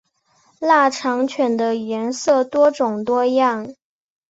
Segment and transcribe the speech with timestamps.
[0.59, 3.71] 腊肠犬的颜色多种多样。